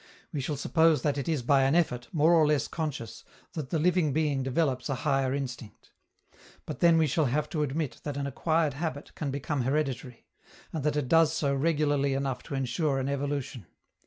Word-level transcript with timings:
We 0.33 0.41
shall 0.41 0.57
suppose 0.57 1.03
that 1.03 1.19
it 1.19 1.29
is 1.29 1.43
by 1.43 1.61
an 1.61 1.75
effort, 1.75 2.07
more 2.11 2.33
or 2.33 2.47
less 2.47 2.67
conscious, 2.67 3.23
that 3.53 3.69
the 3.69 3.77
living 3.77 4.13
being 4.13 4.41
develops 4.41 4.89
a 4.89 4.95
higher 5.05 5.31
instinct. 5.35 5.91
But 6.65 6.79
then 6.79 6.97
we 6.97 7.05
shall 7.05 7.25
have 7.25 7.47
to 7.49 7.61
admit 7.61 7.99
that 8.01 8.17
an 8.17 8.25
acquired 8.25 8.73
habit 8.73 9.13
can 9.13 9.29
become 9.29 9.61
hereditary, 9.61 10.25
and 10.73 10.83
that 10.83 10.95
it 10.95 11.07
does 11.07 11.33
so 11.33 11.53
regularly 11.53 12.15
enough 12.15 12.41
to 12.45 12.55
ensure 12.55 12.97
an 12.97 13.09
evolution. 13.09 13.67